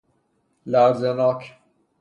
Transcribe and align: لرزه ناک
لرزه 0.71 1.11
ناک 1.17 1.41